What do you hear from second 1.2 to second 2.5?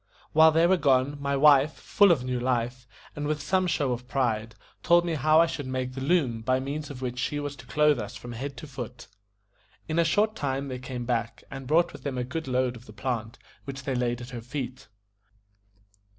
my wife, full of new